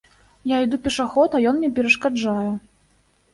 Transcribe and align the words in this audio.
Я 0.51 0.61
іду 0.65 0.79
пешаход, 0.87 1.35
а 1.39 1.41
ён 1.51 1.59
мне 1.59 1.69
перашкаджае. 1.81 2.49